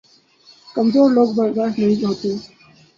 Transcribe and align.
کمزور 0.75 1.11
لوگ 1.11 1.33
برداشت 1.35 1.79
نہیں 1.79 2.05
ہوتے 2.05 2.29